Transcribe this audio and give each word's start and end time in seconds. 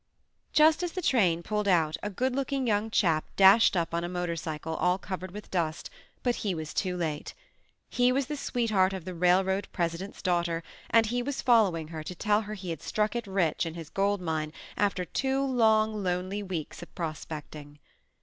Just 0.51 0.81
as 0.81 0.93
the 0.93 1.01
train 1.03 1.43
pulled 1.43 1.67
out 1.67 1.95
a 2.01 2.09
good 2.09 2.35
look 2.35 2.51
ing 2.51 2.65
young 2.65 2.89
chap 2.89 3.23
dashed 3.35 3.77
up 3.77 3.93
on 3.93 4.03
a 4.03 4.09
motorcycle, 4.09 4.73
all 4.77 4.97
covered 4.97 5.29
with 5.29 5.51
dust, 5.51 5.91
but 6.23 6.37
he 6.37 6.55
was 6.55 6.73
too 6.73 6.97
late. 6.97 7.35
He 7.87 8.11
was 8.11 8.25
the 8.25 8.35
sweetheart 8.35 8.93
of 8.93 9.05
the 9.05 9.13
railroad 9.13 9.67
presi 9.71 9.99
dent's 9.99 10.23
daughter, 10.23 10.63
and 10.89 11.05
he 11.05 11.21
was 11.21 11.43
following 11.43 11.89
her 11.89 12.01
to 12.03 12.15
tell 12.15 12.41
her 12.41 12.55
he 12.55 12.71
had 12.71 12.81
struck 12.81 13.15
it 13.15 13.27
rich 13.27 13.63
in 13.63 13.75
his 13.75 13.91
gold 13.91 14.21
mine 14.21 14.53
after 14.75 15.05
two 15.05 15.39
long, 15.45 16.01
lonely 16.03 16.41
weeks 16.41 16.81
of 16.81 16.95
pros 16.95 17.23
pecting. 17.23 17.77